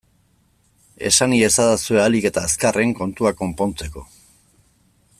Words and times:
Esan 1.09 1.35
iezadazue 1.39 2.01
ahalik 2.05 2.27
eta 2.31 2.45
azkarren, 2.49 2.95
kontua 3.03 3.33
konpontzeko! 3.43 4.07